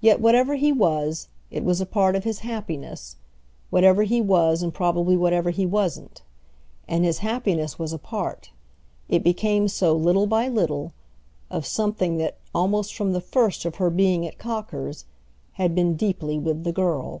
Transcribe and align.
Yes, 0.00 0.20
whatever 0.20 0.54
he 0.56 0.72
was, 0.72 1.28
it 1.50 1.64
was 1.64 1.78
a 1.78 1.84
part 1.84 2.16
of 2.16 2.24
his 2.24 2.38
happiness—whatever 2.38 4.04
he 4.04 4.18
was 4.22 4.62
and 4.62 4.72
probably 4.72 5.18
whatever 5.18 5.50
he 5.50 5.66
wasn't. 5.66 6.22
And 6.88 7.04
his 7.04 7.18
happiness 7.18 7.78
was 7.78 7.92
a 7.92 7.98
part—it 7.98 9.22
became 9.22 9.68
so 9.68 9.92
little 9.94 10.26
by 10.26 10.48
little—of 10.48 11.66
something 11.66 12.16
that, 12.16 12.38
almost 12.54 12.94
from 12.96 13.12
the 13.12 13.20
first 13.20 13.66
of 13.66 13.74
her 13.74 13.90
being 13.90 14.26
at 14.26 14.38
Cocker's, 14.38 15.04
had 15.60 15.74
been 15.74 15.94
deeply 15.94 16.38
with 16.38 16.64
the 16.64 16.72
girl. 16.72 17.20